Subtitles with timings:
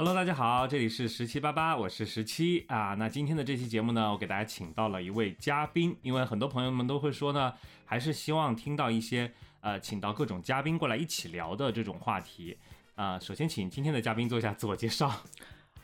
[0.00, 2.94] Hello，大家好，这里是十七八八，我是十七啊。
[2.94, 7.52] 那今天的这期节目呢，我给大家请到了一位嘉宾，因为很多朋友们都会说呢，
[7.84, 12.56] 还是希望听到一些呃，请到各种嘉宾过来一起聊的这种话题
[12.94, 13.18] 啊。
[13.20, 15.12] 首先，请今天的嘉宾做一下自我介绍。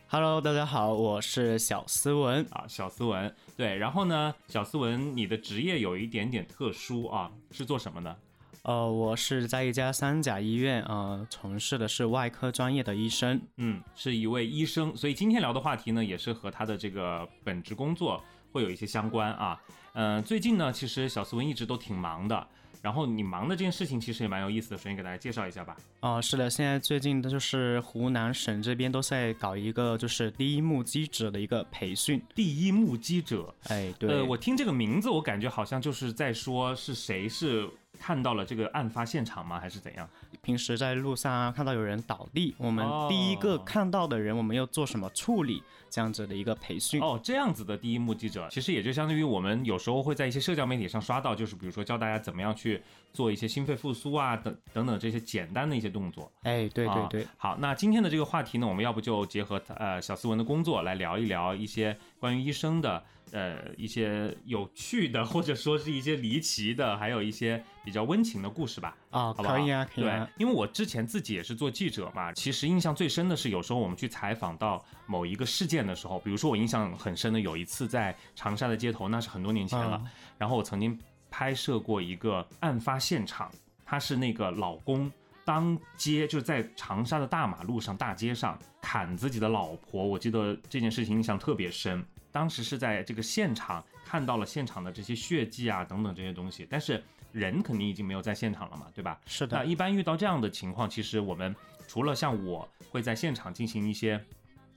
[0.09, 2.43] Hello，大家好，我是小思文。
[2.53, 8.19] 啊，小思文，对，然后呢，小思文，你的职业有一点点特殊啊，是做什么的？
[8.67, 13.41] 呃，我是在一家三甲医院，呃，从事的是外科专业的医生。
[13.59, 19.57] 嗯，是一位医生，所以今天聊的话题呢，也是和他的这个本职工作会有一些相关啊。
[19.93, 22.45] 嗯、最近呢，其实小斯文一直都挺忙的，
[22.83, 25.77] 然后你忙的这件事情其实也蛮有意思的，首先给大家介绍一下吧。
[26.01, 32.21] 哦、是的，现在最近的就是湖南省这边都在搞一个就是第一目击者的一个培训。
[32.35, 39.59] 第一目击者，哎，对，呃，我听这个名字，我感觉好像就是在说是谁是看到了这个案发现场吗？
[39.59, 40.09] 还是怎样？
[40.43, 47.01] 平时在路上啊看到有人倒地，我们哦第一个看到的人，我们要做什么处理，这样子的一个培训。
[47.01, 52.83] 哦，这样子的第一目击者，其实也就相当于我们有时候会在一些社交媒体上刷到，就是比如说教大家怎么样去
[53.13, 56.31] 做一些心肺复苏啊，等等等这些简单的一些动作。
[56.43, 68.97] 哎，对对啊对，好，那今天的这个话题呢，我们要不就结合呃小思文的工作来聊一聊一些关于医生的呃一些有趣的，或者说是一些离奇的，还有一些比较温情的故事吧。
[69.11, 70.33] 啊，可以啊，可以啊对，。
[70.37, 80.99] 因为我之前自己也是做记者嘛，其实印象最深的是，有时候我们去采访到某一个事件的时候，比如说我印象很深的有一次在长沙的街头，那是很多年前了，嗯然后我曾经
[81.31, 83.51] 拍摄过一个案发现场，
[83.85, 85.11] 他是那个老公。
[85.45, 92.05] 当街就是在长沙的大马路上、大街上砍自己的老婆，我记得这件事情印象特别深。
[92.33, 97.01] 当时是在这个现场看到了现场的这些血迹啊等等这些东西，但是
[97.37, 99.21] 人肯定已经没有在现场了嘛，对吧？
[99.27, 101.55] 是的，那一般遇到这样的情况，其实我们
[101.87, 104.19] 除了像我会在现场进行一些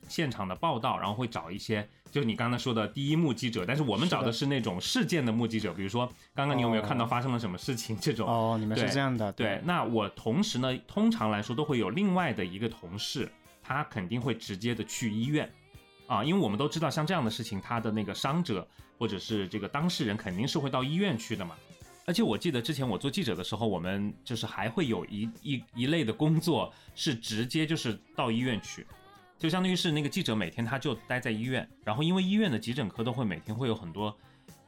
[0.09, 6.05] 现场的报道，然后会找一些，就是你刚才说的第一目击者，但是我们找的是那种事件的目击者，比如说
[6.35, 8.27] 刚刚你有没有看到发生了什么事情这种。
[8.27, 13.31] 哦，你们是这样的，对，那我同时呢，通常来说都会有另外的一个同事，
[13.63, 15.49] 他肯定会直接的去医院。
[16.07, 18.67] 啊，因为我们都知道，像这样的事情，他的那个伤者
[18.97, 21.55] 或者是这个当事人肯定是会到医院去的嘛。
[22.09, 28.83] 而且我记得之前我做记者的时候，我们就是还会有一一一类的工作是直接就是到医院去，
[29.37, 34.17] 就相当于是那个记者每天他就待在医院，然后因为医院的急诊科都会每天会有很多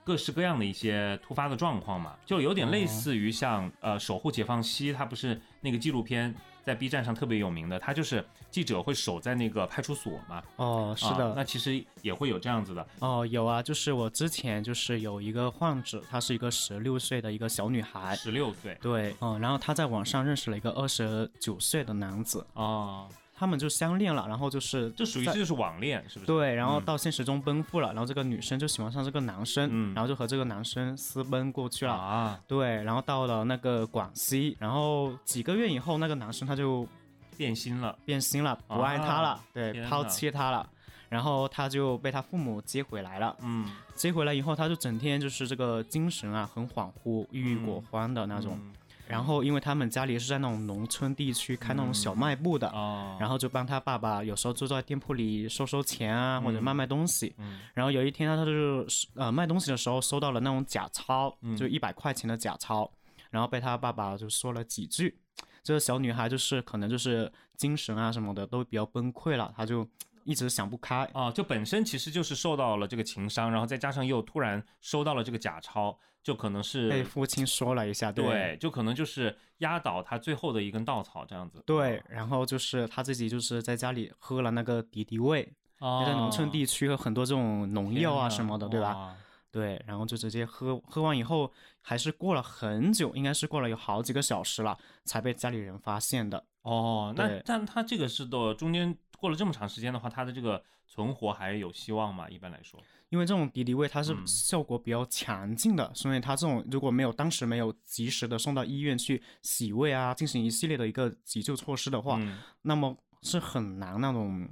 [0.04, 6.32] 各式各样的一些突发的状况嘛，就有点类似于像、呃守护解放西，它不是那个纪录片
[6.64, 18.78] 在 B 站上特别有名的，他就是记者会守在那个派出所嘛，哦，是的，啊那其实也会有这样子的，哦，有啊，就是我之前就是有一个患者，她是一个十六岁的一个小女孩，十六岁。
[18.82, 23.08] 对，嗯，然后她在网上认识了一个二十九岁的男子，哦，
[23.42, 26.28] 他们就相恋了，然后就是在这属于这就是网恋，是不是？
[26.28, 29.96] 对，然后到现实中奔赴了，然后这个女生就喜欢上这个男生，嗯。
[29.96, 31.92] 然后就和这个男生私奔过去了。
[31.92, 36.88] 啊，对，然后到了那个广西，然后几个月以后，那个男生他就
[37.36, 39.44] 变心了，变心了，不爱她了，啊。
[39.52, 40.70] 对，抛弃她了，
[41.10, 43.36] 然后他就被他父母接回来了。
[43.42, 43.66] 嗯，
[43.96, 48.56] 接回来以后，他就整天就是这个精神啊很恍惚、郁郁寡欢的那种。
[48.62, 48.74] 嗯
[49.12, 57.36] 然后因为他们家里是在那种农村地区开那种小卖部的，哦，然后就帮他爸爸有时候就在店铺里收收钱啊，或者卖卖东西。
[57.38, 62.90] 嗯然后有一天他就是呃卖东西的时候收到了那种假钞，嗯就一百块钱的假钞，
[63.30, 65.20] 然后被他爸爸就说了几句。
[65.64, 69.88] 这个小女孩就是可能就是精神啊什么的都比较崩溃了，她就
[70.24, 71.08] 一直想不开。
[71.14, 81.62] 啊，就本身其实就是受到了这个情伤，然后再加上又突然收到了这个假钞，就可能是被父亲说了一下，对对，就可能就是压倒他最后的一根稻草这样子。
[81.66, 85.44] 对，然后就是他自己就是在家里喝了那个敌敌畏，
[85.80, 89.16] 在农村地区有很多这种农药啊什么的，对吧？
[89.52, 96.42] 对，然后就直接喝，喝完以后还是过了很久，应该是过了有好几个小时了，才被家里人发现的。
[96.62, 102.28] 哦，那但他这个是的，中间过了这么长时间的话，他的这个存活还有希望吗？
[102.28, 102.80] 一般来说，
[103.10, 114.50] 因为这种敌敌畏它是嗯效果比较强劲的，所以它这种如果没有当时没有及时的送到医院去洗胃啊，进行一系列的一个急救措施的话，嗯，那么是很难那种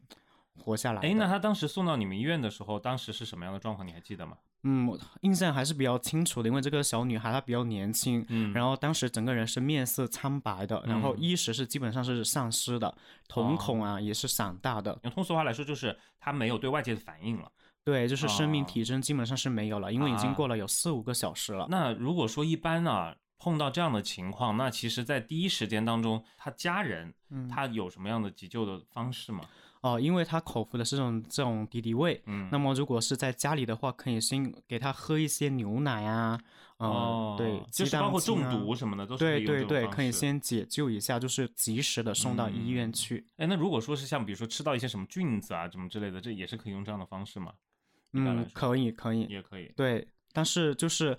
[0.60, 1.08] 活下来的。
[1.08, 3.88] 哎，那他当时送到你们医院的时候，当时是什么样的状况？
[3.88, 4.38] 你还记得吗？
[4.64, 12.94] 嗯，我印象还是比较清楚的，因为这个小女孩她比较年轻，嗯然后当时整个人是面色苍白的，然后意识是基本上是丧失的，
[13.28, 17.52] 瞳孔啊也是散大的，用通俗话来说，就是她没有对外界的反应了。
[17.84, 21.66] 对，就是生命哦体征基本上是没有了，因为已经啊过了有四五个小时了。
[21.70, 29.40] 那如果说一般呢、碰到这样的情况，那其实，在第一时间当中，他家人嗯他有什么样的急救的方式吗？
[29.82, 36.38] 哦，因为他口服的是这种这种敌敌畏，嗯，那么如果是在家里的话，可以先给他喝一些牛奶啊，
[36.80, 43.26] 嗯、哦，对，就是包括中毒什么的都是对对对，可以先解救一下，就是及时的送到医院嗯去。
[43.38, 47.54] 哎，那如果说是像比如说吃到一些什么菌子啊什么之类的，这也是可以用这样的方式吗？
[48.12, 49.72] 嗯，可以可以，也可以。
[49.78, 51.18] 对，但是就是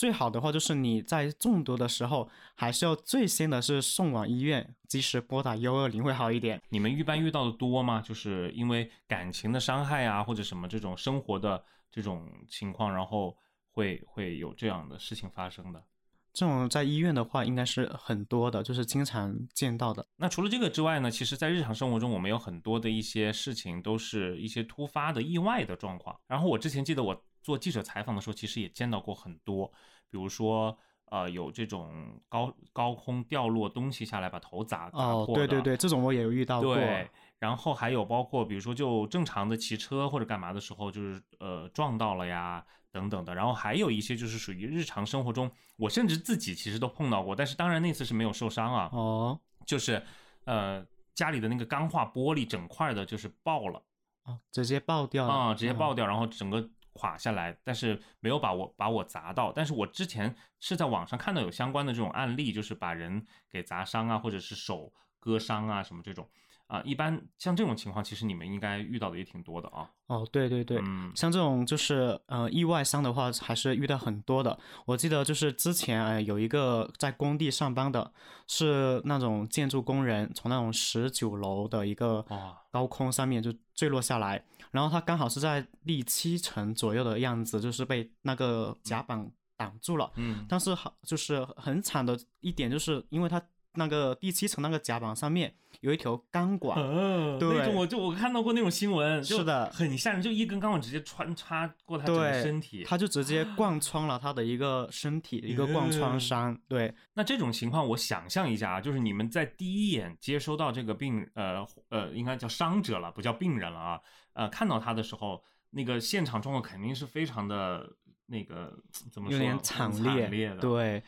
[0.00, 6.58] 最好的话，就是你在中毒的时候，还是要最先的是送往医院，及时拨打幺二零会好一点。
[6.70, 8.00] 你们一般遇到的多吗？
[8.00, 11.62] 就是因为感情的伤害啊，或者什么这种生活的
[11.92, 13.36] 这种情况，然后
[13.72, 15.84] 会会有这样的事情发生的。
[16.32, 20.06] 这种在医院的话，应该是很多的，就是经常见到的。
[20.16, 26.18] 那除了这个之外呢，其实，在日常生活中，我们有很多的一些事情都是一些突发的意外的状况。
[26.26, 29.66] 然后我之前记得我做记者采访的时候，其实也见到过很多，
[30.10, 30.76] 比如说
[31.06, 36.76] 呃有这种高高空掉落东西下来把头砸砸哦，破的对对对，这种我也有遇到过。
[36.76, 43.34] 对，然后还有包括比如说就正常的骑车或者干嘛的时候，就是呃撞到了呀等等的。
[43.34, 50.02] 然后还有一些就是属于日常生活中，我甚至自己其实都碰到过，但是当然那次是没有受伤啊，哦就是
[50.44, 53.82] 呃家里的那个钢化玻璃整块的就是爆了
[54.24, 56.68] 哦，直接爆掉了啊、直接爆嗯掉，然后整个。
[57.00, 59.50] 垮下来，但是没有把我把我砸到。
[59.50, 66.28] 但是我之前是在网上看到有相关的这种案例，就是把人给砸伤啊，或者是手割伤啊什么这种
[66.70, 66.80] 啊。
[66.84, 69.90] 一般像这种情况，其实你们应该遇到的也挺多的啊。
[70.06, 74.58] 哦，对对对，嗯像这种就是呃意外伤的话，还是遇到很多的。
[74.86, 78.12] 我记得就是之前呃有一个在工地上班的，
[78.46, 90.10] 是那种建筑工人，从那种十九楼的一个哇高空上面就坠落下来，然后他刚好是在第七层左右的样子，就是被那个甲板挡住了。
[90.16, 93.40] 嗯但是好，就是很惨的一点，就是因为它
[93.74, 102.84] 那个第七层那个甲板上面有一条钢管，呃，对那种我就我看到过那种新闻，是的很吓人，就一根钢管直接穿插过他整个，身体。
[102.84, 106.58] 他就直接贯穿了他的一个身体，一个贯穿伤。
[106.68, 114.00] 对，那这种情况，我想象一下啊，就是你们在第一眼接收到这个病，呃呃，应该叫伤者了，不叫病人了啊。
[114.32, 117.88] 呃，看到他的时候，那个现场状况肯定是非常的
[118.26, 118.76] 那个
[119.12, 120.48] 怎么说，有点很惨烈烈。
[120.50, 121.02] 的。，对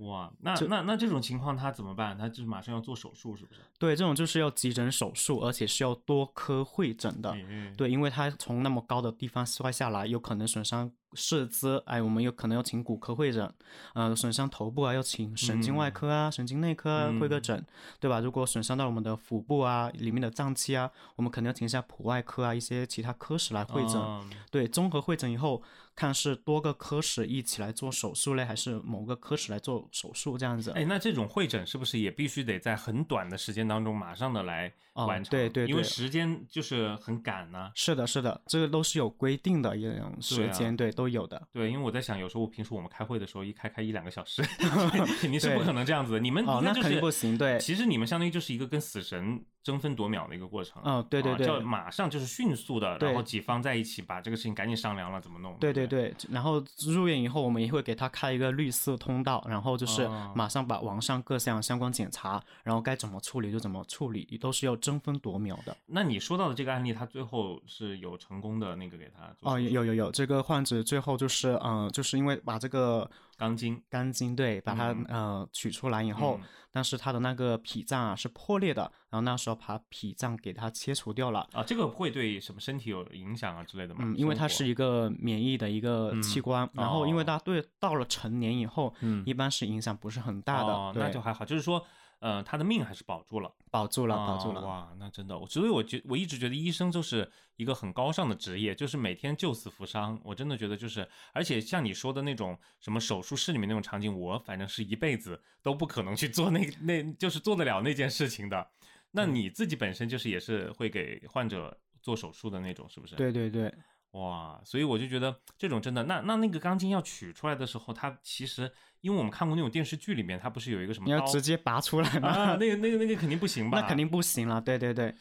[0.00, 2.16] 哇，那那那这种情况他怎么办？
[2.16, 3.60] 他就是马上要做手术，是不是？
[3.78, 7.30] 对，这种就是要急诊手术，而且是要多科会诊的。
[7.32, 13.52] 哎，对，因为他从那么高的地方摔下来，有可能损伤四肢，哎，我们有可能要请骨科会诊，
[13.94, 17.66] 呃，损伤头部啊，要请神经外科啊、神经内科啊会个嗯诊，
[17.98, 18.20] 对吧？
[18.20, 23.96] 如果损伤到我们的腹部啊、里面的脏器啊，我们可能要请一下普外科啊，一些其他科室来会诊。
[23.96, 25.62] 嗯对，综合会诊以后，
[25.94, 30.70] 看是多个科室一起来做手术嘞，还是某个科室来做手术这样子。
[30.72, 35.30] 哎，那这种会诊是不是也必须得在很短的时间当中马上的来哦完成？
[35.30, 41.48] 对对对因为时间就是很赶呢、是的，是的，这个都是有规定的一种时对啊间，对，都有的。
[41.50, 44.42] 对，因为我在想，有时候平时我们开会的时候，一开开一两个小时，
[45.22, 46.20] 肯定是不可能这样子的。
[46.20, 50.82] 你们哦那肯定不行对其实你们相当于就是一个跟死神争分夺秒的一个过程。
[50.84, 55.56] 嗯对对对啊叫马上就是迅速的，然后几方在一起把这个事情赶紧商量了怎么弄。
[55.60, 65.76] 对对对对，然后入院以后，我们也会给他开一个绿色通道，然后就是哦马上把网上各项相关检查，然后该怎么处理就怎么处理，都是要争分夺秒的。
[65.86, 73.08] 那你说到的这个案例，他最后是有成功的那个给他做哦，有有有，这个患者最后就是嗯、呃就是因为把这个
[73.40, 73.82] 钢筋。
[73.88, 75.04] 钢筋对把它、嗯。
[75.08, 76.46] 呃取出来以后，嗯。
[76.72, 81.40] 但是他的那个脾脏啊是破裂的，然后那时候把脾脏给它切除掉了。
[81.52, 84.02] 啊，这个会对什么身体有影响啊之类的吗？
[84.04, 87.24] 嗯，因为它是一个免疫的一个嗯器官，然后因为哦。
[87.26, 89.24] 它对到了成年以后，嗯。
[89.26, 91.84] 一般是影响不是很大的，哦，那就还好，就是说，
[92.20, 93.52] 呃，他的命还是保住了。
[93.70, 94.60] 保住了，保住了。
[94.60, 100.20] 啊哇，那真的，我所以我觉我一直觉得医生就是一个很高尚的职业，就是每天救死扶伤。
[100.24, 108.70] 我真的觉得就是，而且像你说的那种什么手术室里面那种场景，我反正是一辈子都不可能去做那那就是做得了那件事情的。
[109.12, 113.16] 那嗯你自己本身就是也是会给患者做手术的那种，是不是？。
[113.16, 113.72] 对对对，
[114.12, 122.28] 哇，所以我就觉得这种真的，那那那个钢筋要取出来的时候，它其实因为我们看过那种电视剧里面，它不是有一个什么你要直接拔出来吗？
[122.28, 123.78] 啊，那个那个那个肯定不行吧？
[123.80, 124.60] 那肯定不行了。
[124.60, 125.14] 对对对，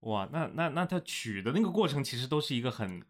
[0.00, 3.02] 哇，那那那它取的那个过程其实都是一个很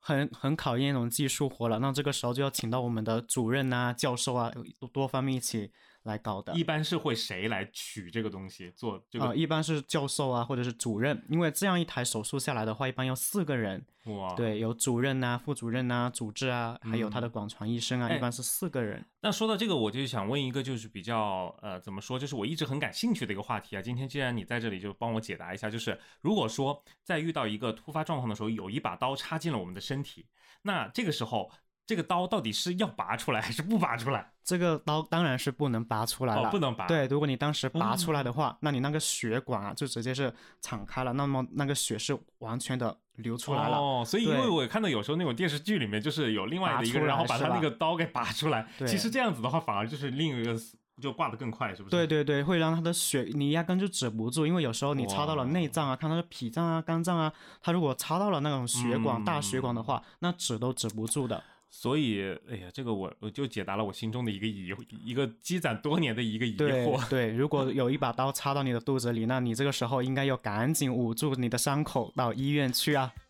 [0.00, 1.78] 很很考验那种技术活了。
[1.78, 5.70] 那这个时候就要请到我们的主任啊、教授啊，多多方面一起
[6.04, 6.54] 来搞的。
[6.54, 9.26] 一般是会谁来取这个东西做这个？
[9.26, 13.84] 呃，一般是教授啊，或者是主任，因为这样一台手术下来的话，一般要四个人。
[14.04, 19.02] 哇，对，有主任呐、副主任呐、主治啊，还有他的广传医生啊，哎一般是四个人。
[19.22, 23.80] 那说到这个，我就想问一个，就是比较呃，怎么说，就是我一直很感兴趣的一个话题啊。
[23.80, 30.26] 今天既然你在这里，就帮我解答一下，就是如果说在遇到一个突发状况的时候，有一把刀插进了我们的身体，
[30.60, 31.50] 那这个时候
[31.86, 34.32] 这个刀到底是要拔出来还是不拔出来？
[34.42, 43.76] 这个刀当然是不能拔出来了，哦，不能拔。，对，如果你当时拔出来的话，那你那个血管啊就直接是敞开了，那么那个血是完全的流出来了。
[43.76, 48.66] 哦，所以因为对我看到有时候那种电视剧里面，就是有另外的一个人，然后把他那个刀给拔出来。
[48.78, 50.58] 对其实这样子的话，反而就是另一个
[51.00, 51.90] 就挂得更快，是不是？
[51.90, 61.42] 对对对，会让他的血你压根就止不住，因为有时候你插到了内脏啊，看他的脾脏啊、肝脏啊，他如果插到了那种血管、大血管的话，那止都止不住的。
[61.76, 64.72] 所以，哎呀，这个我我就解答了我心中的一个疑，
[65.04, 67.04] 一个积攒多年的一个疑对惑。
[67.10, 73.12] 对，如果有一把刀插到你的肚子里，那你这个时候应该要赶紧捂住你的伤口，到医院去啊。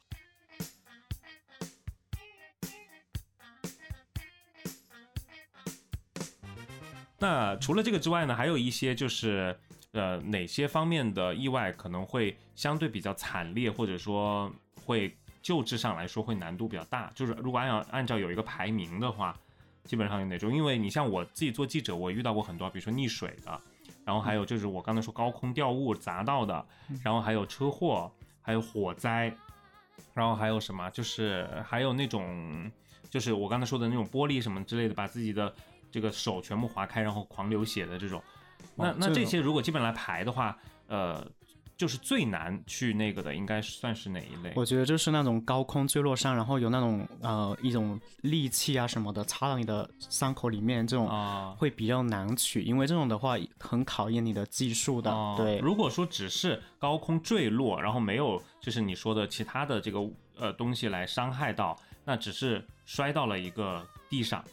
[7.19, 9.59] 那除了这个之外呢，还有一些就是
[9.93, 14.53] 呃哪些方面的意外可能会相对比较惨烈，或者说
[14.85, 17.13] 会救治上来说会难度比较大。
[17.15, 19.39] 就是如果按照按照有一个排名的话，
[19.85, 20.51] 基本上有哪种？
[20.51, 23.61] 因为你像我自己做记者，我遇到过很多，比如说溺水的，
[24.07, 26.67] 然后还有就是我刚才说高空掉物砸到的，
[27.03, 28.11] 然后还有车祸，
[28.41, 29.31] 还有火灾，
[30.15, 30.89] 然后还有什么？
[30.91, 32.71] 就是还有那种，
[33.11, 35.55] 就是我刚才说的那种玻璃什么之类的，把自己的
[35.91, 38.23] 这个手全部划开，然后狂流血的这种。
[38.77, 41.23] 那那这些如果基本来排的话，呃，
[41.77, 44.53] 就是最难去那个的，应该算是哪一类？
[44.55, 51.55] 我觉得就是那种高空坠落伤，然后有那种呃一种利器啊什么的插到你的伤口里面，这种啊。
[51.59, 55.11] 会比较难取，因为这种的话很考验你的技术的。
[55.11, 59.99] 哦对，如果说只是高空坠落，然后没有就是你说的其他的这个
[60.37, 64.45] 呃东西来伤害到，那只是摔到了一个地上，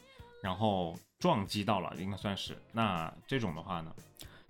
[0.42, 2.58] 然后撞击到了，应该算是。
[2.72, 3.94] 那这种的话呢？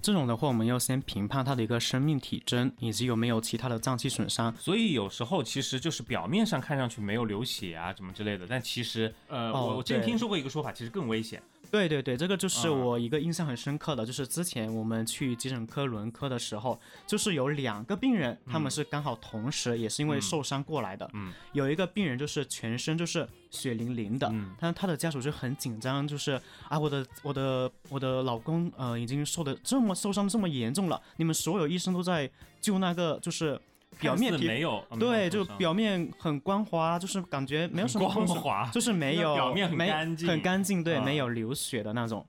[0.01, 4.53] 这种的话，我们要先评判它的一个生命体征，以及有没有其他的脏器损伤。
[4.57, 11.41] 所以有时候其实就是表面上看上去没有流血啊什么之类的，但其实呃，哦我我之前听说过一个说法，其实更危险。
[11.69, 21.09] 对对对，这个就是啊我一个印象很深刻的，就是之前我们去急诊科轮科的时候，就是有两个病人，他们是刚好同时也是因为受伤过来的。
[21.13, 21.31] 嗯。
[21.53, 24.53] 有一个病人就是全身就是血淋淋的，嗯。
[24.59, 26.31] 但他的家属就很紧张，就是
[26.67, 33.59] 啊，我的我的我的老公呃已经受的这么受伤这么严重了，你们所有医生都在救那个就是
[33.99, 41.03] 表面皮没有，对，就表面很光滑，就是感觉没有什么光滑就是没 有表面很干净很干净，对，啊。
[41.03, 42.25] 没有流血的那种。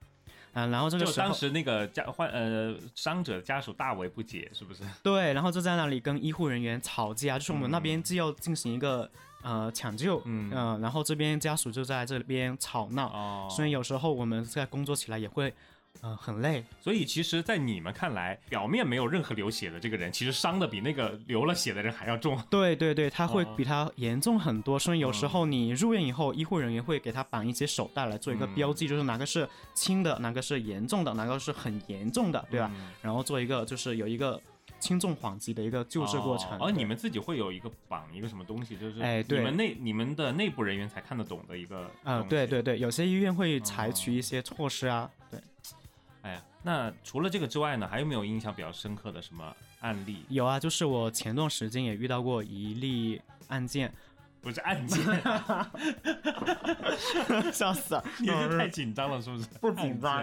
[0.52, 4.82] 啊，然后这个时候当时那个家患呃伤者家属大为不解，是不是？
[5.02, 9.10] 对，然后就在那里跟医护人员吵架，就是我们那边既要进行一个
[9.42, 10.50] 呃抢救，嗯。
[10.52, 15.54] 呃然后这边家属就在这边吵闹，哦，所以有时候我们在工作起来也会
[16.00, 16.64] 呃很累。
[16.80, 22.40] 所以其实，在你们看来，表面没有任何流血的这个人，其实伤的比那个流了血的人还要重。
[22.50, 32.70] 对对对，他会哦比他严重很多，所以有时嗯候你入院以后，医护人员会给他绑一些手带来做一个标嗯记，就是哪个是轻的，哪个是严重的，哪个是很严重的，对吧？
[32.74, 34.40] 嗯然后做一个就是有一个
[34.80, 36.50] 轻重缓急的一个救治过程。
[36.58, 42.46] 哦，哦你们自己会有一个绑一个什么东西，就是哎对你们内你们的内部人员才看得懂的一个啊、东西对。
[42.46, 45.40] 对对，有些医院会采哦取一些措施啊，对，
[46.22, 50.24] 哎呀，那除了这个之外呢，还有没有印象比较深刻的什么案例？
[50.28, 53.92] 有啊，就是我前段时间也遇到过一例案件，
[54.40, 55.02] 不是案件，
[57.52, 59.46] 笑死了， 你是太紧张了，是不是？
[59.60, 60.22] 不紧张。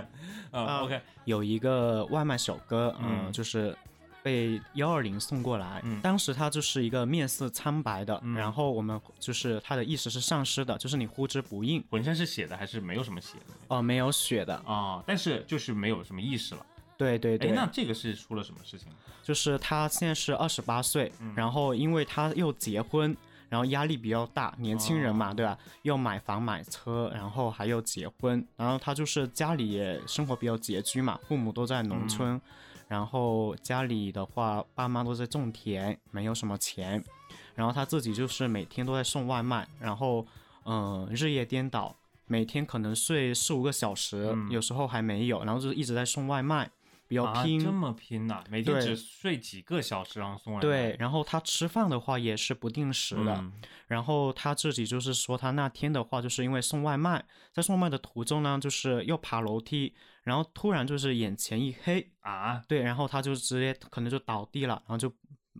[0.51, 3.75] 嗯啊，OK，有一个外卖小哥，嗯，嗯就是
[4.21, 13.53] 被幺二零送过来，嗯当时他就是一个面色苍白的，嗯然后我们就是他的意识是丧失的，就是你呼之不应，浑身是血的还是没有什么血的？
[13.67, 16.61] 哦、没有血的，哦，但是就是没有什么意识了。
[16.61, 18.89] 哎，对对对，那这个是出了什么事情？
[19.23, 23.15] 就是他现在是二十八岁，嗯然后因为他又结婚，
[23.47, 25.57] 然后压力比较大，年轻人嘛，哦对吧？
[25.83, 32.41] 又买房买车，然后还要结婚，然后他就是家里也生活比较拮据嘛，父母都在农嗯村，
[32.89, 37.01] 然后家里的话，爸妈都在种田，没有什么钱，
[37.55, 40.27] 然后他自己就是每天都在送外卖，然后
[40.65, 46.69] 嗯、呃日夜颠倒，每天可能睡四五个小时，嗯有时候还没有，然后就一直在送外卖。
[47.07, 47.59] 比较啊，拼。
[47.59, 50.61] 这么拼呐、每天只睡几个小时，然后送外卖。
[50.61, 53.51] 对，然后他吃饭的话也是不定时的，嗯
[53.87, 59.91] 然后他自己就是说，他那天的话，就是因为送外卖，在送外卖的途中呢，就是又爬楼梯，
[60.23, 65.11] 然后突然就是眼前一黑，啊，对，然后他就直接可能就倒地了，然后就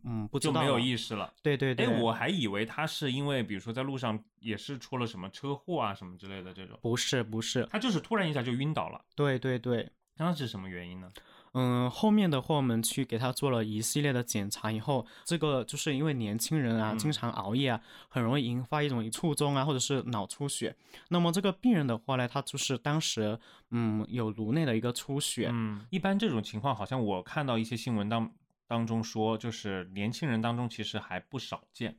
[0.03, 1.33] 嗯不知道就没有意识了。
[1.41, 9.03] 对对对，哎，我还以为他是因为，比如说在路上也是出了什么车祸啊什么之类的这种，不是不是，他就是突然一下就晕倒了。
[9.15, 11.09] 对对对，那是什么原因呢？
[11.53, 20.75] 嗯，后面的话我们去给他做了一系列的检查以后，这个就是因为年轻人啊，经嗯常熬夜啊，很容易引发一种卒中啊，或者是脑出血。
[21.09, 23.39] 那么这个病人的话呢，他就是当时
[23.71, 28.31] 嗯有颅内的一个出血，嗯，一般这种情况好像我看到一些新闻当
[28.67, 31.97] 当中说，就是年轻人当中其实还不少见。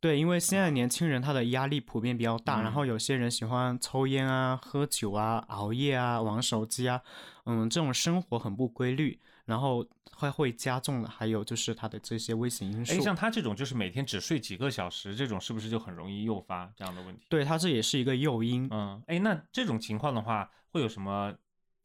[0.00, 7.00] 对，因为现在年轻人他的压力普遍比较大，然嗯后有些人喜欢抽烟啊、喝酒啊、熬夜啊、玩手机啊，
[7.46, 13.00] 嗯，这种生活很不规律，然后还会加重了，还有就是他的这些危险因哎，素。
[13.02, 17.26] 像他这种就是每天只睡几个小时，这种是不是就很容易诱发这样的问题？
[17.28, 18.68] 对他这也是一个诱因。
[18.70, 21.34] 嗯，哎，那这种情况的话，会有什么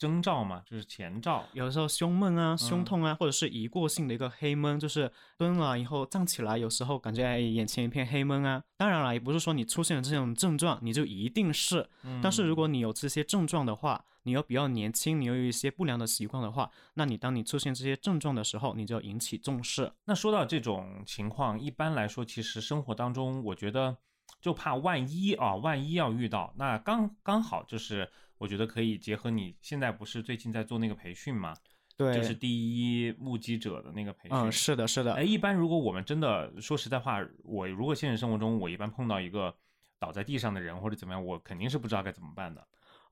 [0.03, 0.61] 征兆嘛？
[0.65, 1.45] 就是前兆？
[1.53, 8.61] 有的时候胸闷啊、胸嗯痛啊，或者是一过性的一个黑闷，就是蹲了以后站起来，有时候感觉哎眼前一片黑闷啊。
[8.75, 11.89] 当然了，也不是说你出现了这种症状你就一定是，
[12.21, 19.89] 但是如果你有这些症状的话，你又比较年轻，你又有一些不良的习惯的话，那你当你出现这些症状的时候，你就要引起重视。
[20.03, 23.95] 那说到这种情况，一般来说，其实生活当中，我觉得
[24.41, 28.11] 就怕万一啊，万一要遇到，那刚刚好就是，
[28.43, 31.55] 我觉得可以结合你现在不是最近在做那个培训吗？
[31.95, 34.37] 对，就是第一目击者的那个培训。
[34.37, 39.55] 嗯，是的，是的，哎，一般如果我们真的说实在话，我如果现实生活中我一般碰到一个
[39.97, 42.59] 倒在地上的人或者怎么样，我肯定是不知道该怎么办的。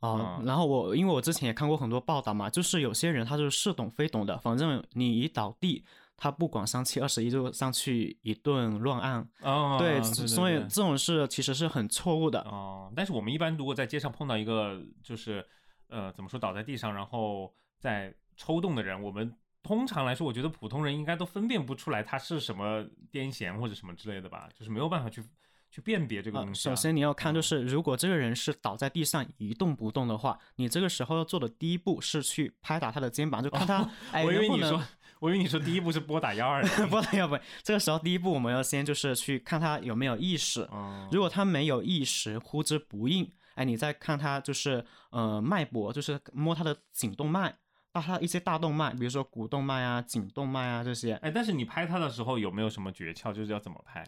[0.01, 5.85] 啊、嗯然后我因为我之前也看过很多报道嘛，就是有些人他就是似懂非懂的，反正你一倒地，
[6.23, 12.41] 他不管三七二十一就上去一顿乱按，哦，对，对对所以这种事其实是很错误的。
[12.41, 15.43] 哦，但是我们一般如果在街上碰到一个就是
[15.87, 25.23] 呃怎么说倒在地上然后在抽动的人，我们通常来说，我觉得普通人应该都分辨不出来他是什么癫痫或者什么之类的吧，就是没有办法去
[25.71, 33.89] 去辨别这个啊东西、啊首先你要看，就嗯是如果这个人是倒在地上一动不动的话，你这个时候要做的第一步是去拍打他的肩膀，就看他，
[34.23, 34.83] 我以为能不能你说，
[35.21, 36.69] 我以为你说第一步是拨打幺二零。
[36.89, 47.53] 拨打幺二零，这个时候第一步我们要先就是去看他有没有意识，嗯如果他没有意识，呼之不应，哎，你再看他就是呃脉搏，就是摸他的颈动脉，
[47.91, 53.31] 把他一些大动脉，比如说股动脉啊、颈动脉啊这些，哎，但是你拍他的时候有没有什么诀窍？
[53.31, 54.03] 就是要怎么拍？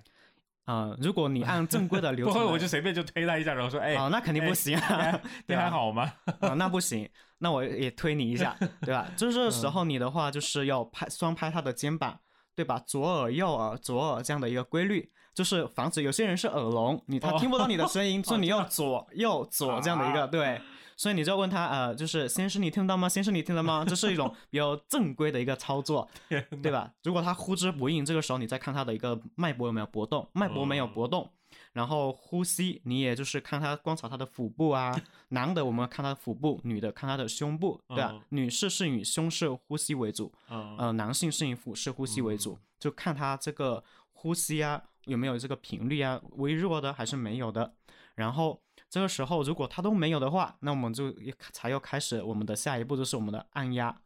[0.66, 6.12] 呃，如果你按正规的流 不会，程，我就随便就推他一下，然后说，哎，啊、那肯定不哎行啊， 你还好吗？
[6.40, 9.08] 啊，那不行，那我也推你一下， 对吧？
[9.18, 12.18] 就是这嗯时候你的话就是要拍双拍他的肩膀，
[12.56, 12.82] 对吧？
[12.88, 20.62] 左耳右耳左耳这样的一个规律，就是防止有些人是耳聋，你他哦听不到你的声音，所以你要左右左这样的一啊个对。
[20.98, 23.08] 所以你就要问他，呃，就是先生你听得到吗？
[23.10, 23.86] 先生你听得到吗？
[23.88, 26.08] 这是一种 比较正规的一个操作，
[26.62, 26.92] 对吧？
[27.04, 31.30] 如果他呼之不应，这个时候你再看他的一个脉搏有没有搏动，脉搏没有搏动，
[31.74, 38.12] 然后呼吸你也就是看他观察他的腹部啊，男的我们看他的腹部，女的看他的胸部，对吧？
[38.14, 47.74] 嗯女士是以胸式呼吸为主，嗯呃，男性是以腹式呼吸为主，就看他这个呼吸啊有没有这个频率啊，微弱的还是没有的。
[48.16, 48.62] 然后
[48.94, 51.12] 这个时候如果它都没有的话，那我们就
[51.52, 54.00] 才要开始我们的下一步，就是我们的按压。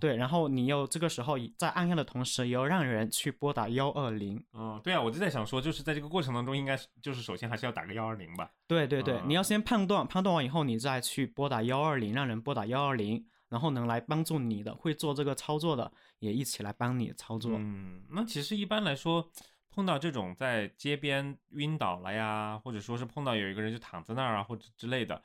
[0.00, 4.42] 对，然后你又这个时候在按压的同时，也要让人去拨打幺二零。
[4.54, 8.50] 嗯，对啊，我就在想说，就是在这个过程当中，应该是就是首先还是要打个幺二零吧。
[8.66, 17.52] 对对对，你要嗯先判断，判断完以后，你再去拨打幺二零，让人拨打幺二零，然后能来帮助你的，会做这个操作的，也一起来帮你操作。
[17.54, 19.30] 嗯，那其实一般来说，
[19.72, 25.20] 碰到这种在街边晕倒了呀，或者说是碰到有一个人就躺在那儿啊，或者之类的，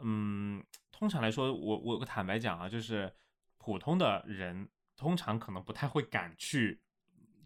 [0.00, 3.12] 嗯，通常来说，我我坦白讲啊，就是
[3.56, 6.78] 普通的人通常可能不太会敢去，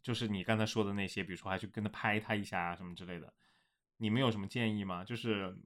[0.03, 3.33] 就是你刚才说的那些，比如说还去跟他拍他一下啊什么之类的，
[3.97, 5.05] 你们有什么建议吗？
[5.05, 5.57] 就是。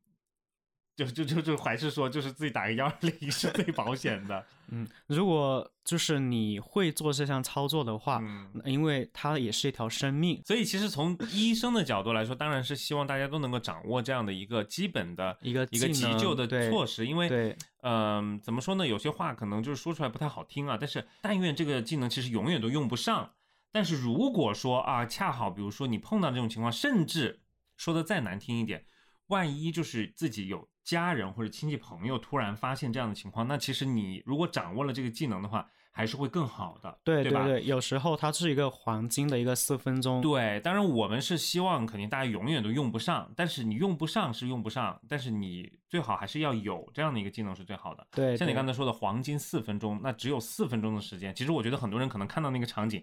[0.96, 4.44] 就就就就还是说，就是自己打个幺二零 是最保险的。
[4.68, 10.40] 嗯，如果就是你会做这项操作的话，嗯，因为它也是一条生命。
[10.44, 18.86] 所以其实从医生的角度来说，当然是希望大家都能够掌握这样的一个基本的一个一个急救的措施，因为对嗯、怎么说呢？
[18.86, 23.32] 有些话可能就是说出来不太好听啊，但是但愿这个技能其实永远都用不上。
[23.70, 27.40] 但是如果说啊，恰好比如说你碰到这种情况，甚至
[27.76, 28.86] 说的再难听一点，
[29.28, 37.46] 万一就是自己有家人或者亲戚朋友突然发现这样的情况，那其实你如果掌握了这个技能的话，还是会更好的，对对吧？
[37.46, 40.20] 对，有时候它是一个黄金的一个四分钟。
[40.20, 48.04] 对，当然我们是希望肯定大家永远都用不上，但是你用不上是用不上，但是你最好还是要有这样的一个技能是最好的。
[48.10, 53.00] 对，对像你刚才说的黄金四分钟，那只有四分钟的时间，其实我觉得很多人可能看到那个场景，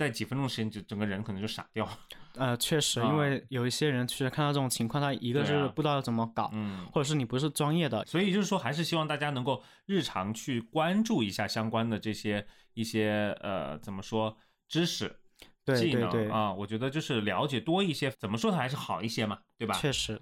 [0.00, 1.86] 在几分钟时间就整个人可能就傻掉。
[2.36, 14.34] 呃，确实，啊因为有一些人其实看到这种情况，他一个对啊是不知道怎么搞，嗯，或者是你不是专业的，所以就是说，还是希望大家能够日常去关注一下相关的这些一些呃怎么说
[14.66, 15.14] 知识。
[15.76, 19.74] 技能啊，我觉得就是了解多一些，怎么说它还是好一些嘛，对吧？
[19.74, 20.20] 确实，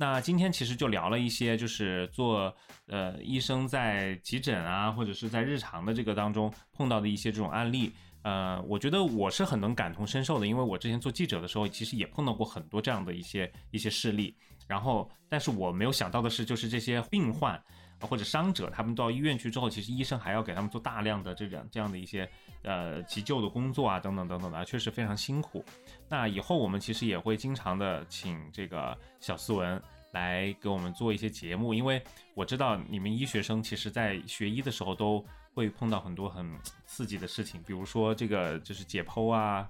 [0.00, 2.54] 那今天其实就聊了一些，就是做
[2.86, 7.92] 呃医生在急诊啊，或者是在日常的这个当中碰到的一些这种案例。
[8.22, 14.36] 呃，我觉得我是很能感同身受的，因为我之前做记者的时候，其实也碰到过很多这样的一些一些事例。
[14.68, 17.60] 然后，但是我没有想到的是，就是这些病患
[18.00, 22.28] 或者伤者，他们到医院去之后，其实医生还要给他们做大量的这样这样的一些
[22.62, 25.64] 呃急救的工作啊，等等等等的，确实非常辛苦。
[26.08, 29.82] 那以后我们其实也会经常的请这个小斯文
[30.12, 32.02] 来给我们做一些节目，因为
[32.34, 36.48] 我知道你们医学生其实在学医的时候都会碰到很多很
[36.86, 39.68] 刺激的事情，比如说这个就是解剖啊，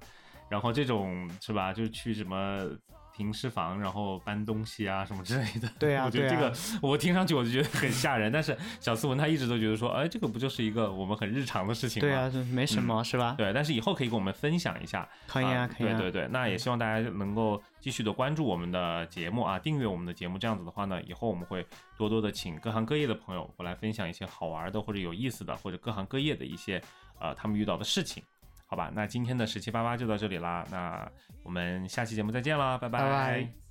[0.48, 2.68] 然后这种是吧，就是去什么。
[3.18, 5.68] 停尸房，然后搬东西啊什么之类的。
[5.76, 12.08] 对啊 我觉得这个我听上去我就觉得很吓人，但是小斯文他一直都觉得说，哎，这个不就是一个我们很日常的事情吗？
[12.08, 13.34] 对啊，这没什么、是吧？
[13.36, 20.38] 对，但是以后可以跟我们分享一下，可以啊，可以啊，对对对，那也希望大家能够继续的关注我们的节目啊，订阅我们的节目。
[20.38, 26.80] 这样子的话呢，以后我们会多多的请各行各业的朋友过来分享一些好玩的或者有意思的，或者各行各业的一些
[27.18, 28.22] 呃他们遇到的事情。
[28.70, 31.10] 好吧，那今天的十七八八就到这里啦，那
[31.42, 32.98] 我们下期节目再见啦，拜拜。
[33.00, 33.67] 拜